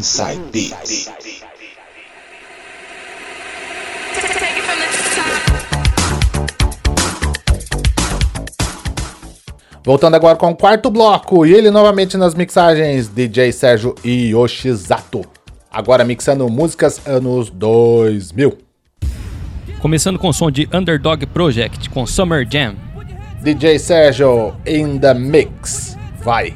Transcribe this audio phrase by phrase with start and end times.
[0.00, 1.10] Inside Beats.
[9.84, 15.22] Voltando agora com o quarto bloco, e ele novamente nas mixagens, DJ Sérgio Yoshizato.
[15.70, 18.56] Agora mixando músicas anos 2000.
[19.82, 22.74] Começando com o som de Underdog Project com Summer Jam.
[23.42, 25.94] DJ Sérgio in the mix.
[26.22, 26.54] Vai.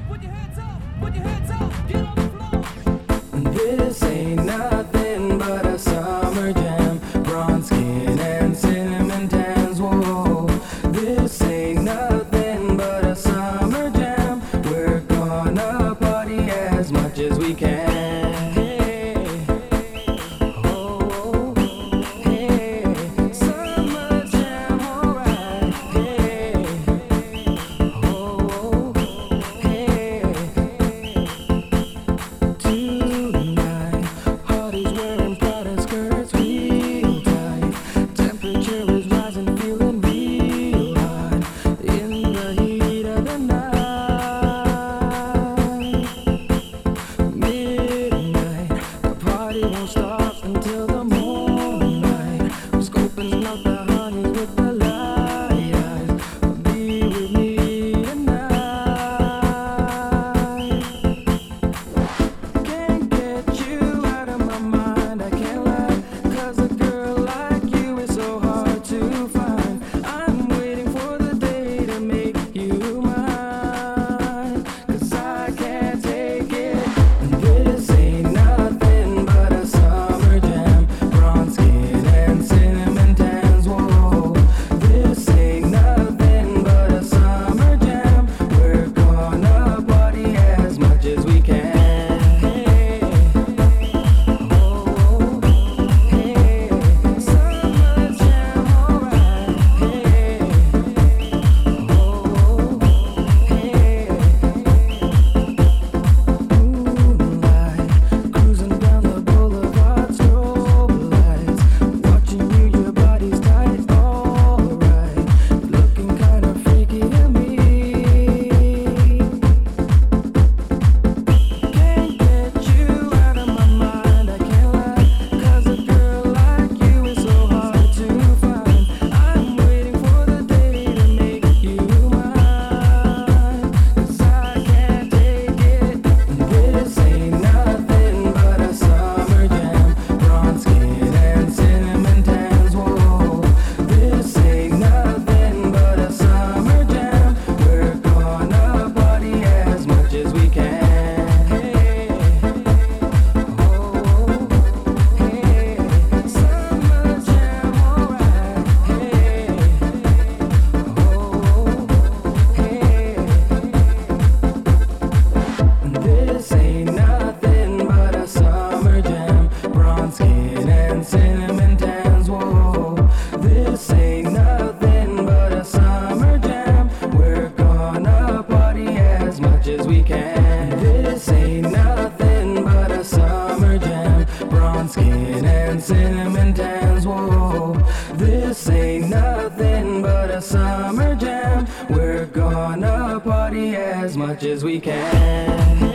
[194.55, 195.94] as we can.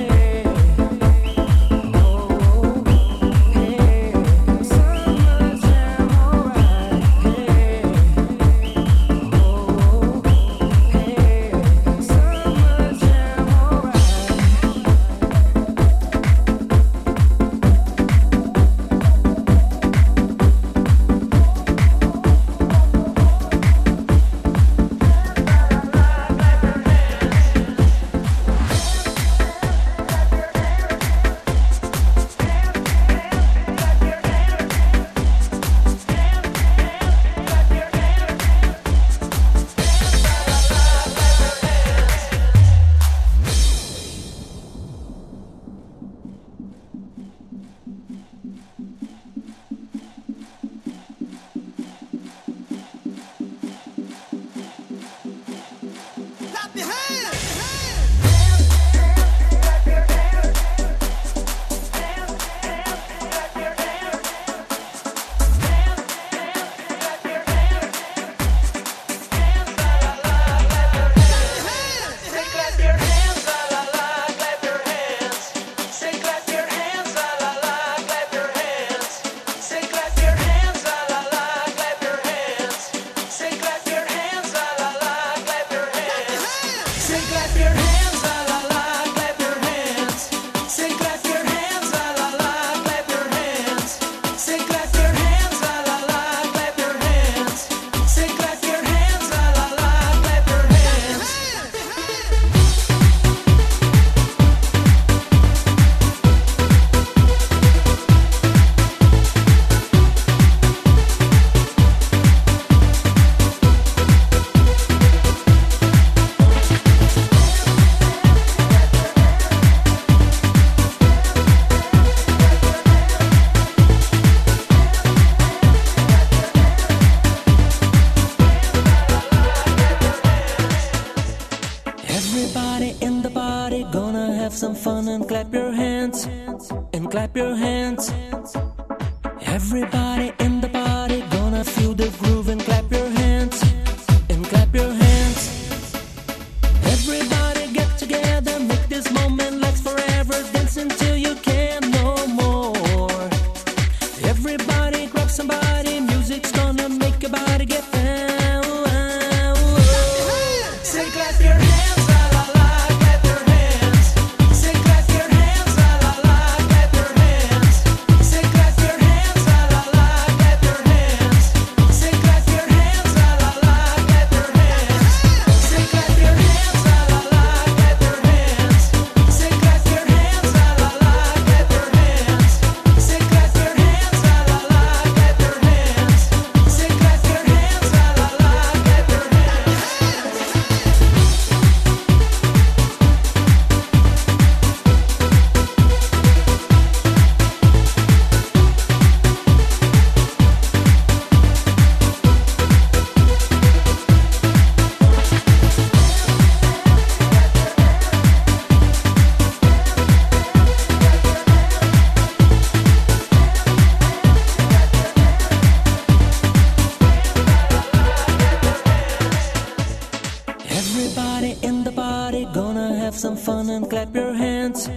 [223.10, 224.88] have some fun and clap your hands.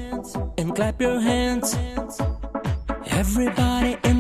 [0.59, 1.75] And clap your hands.
[3.07, 4.12] Everybody.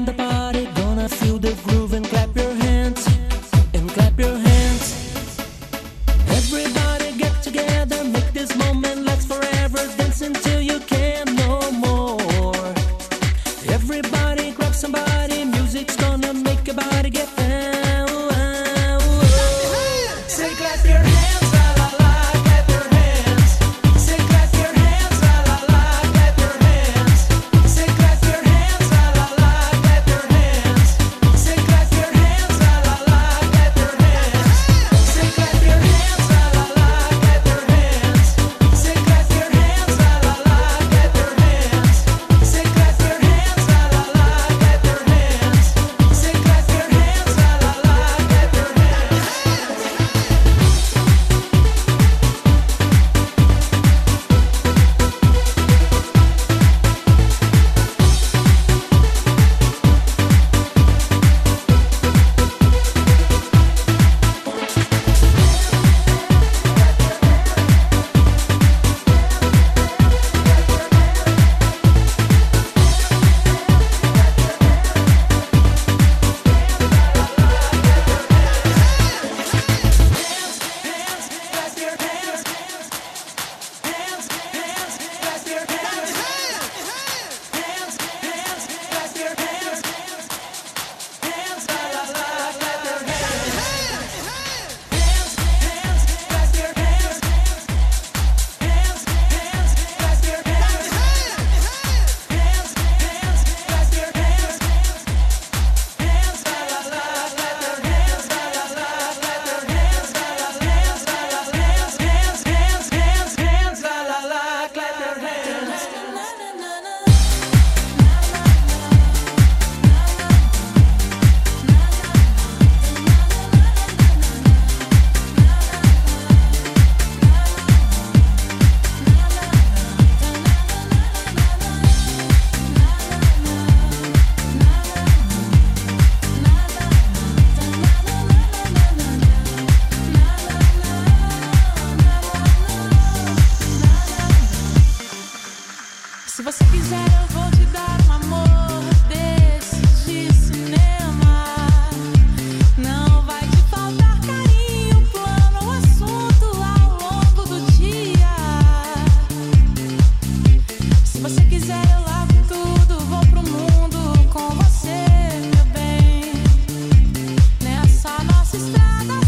[168.42, 169.21] nossa estrada.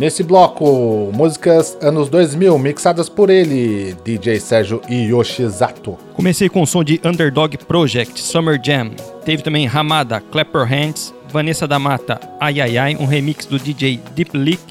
[0.00, 5.98] Nesse bloco, músicas anos 2000 mixadas por ele, DJ Sérgio Yoshizato.
[6.14, 8.92] Comecei com o som de Underdog Project, Summer Jam.
[9.26, 13.58] Teve também Ramada, Clap Your Hands, Vanessa da Mata, Ai Ai Ai, um remix do
[13.58, 14.62] DJ Deep Leak.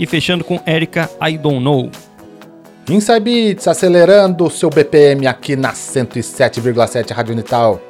[0.00, 1.88] E fechando com Erika, I Don't Know.
[2.90, 7.80] Inside Beats acelerando seu BPM aqui na 107,7 Rádio Unital.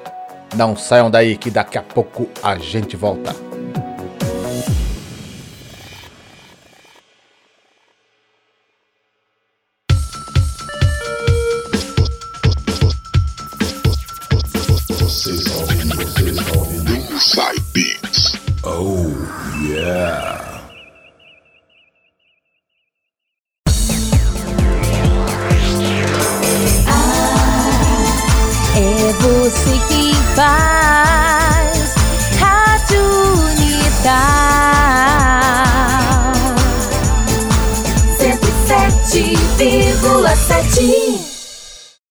[0.54, 3.45] Não saiam daí que daqui a pouco a gente volta.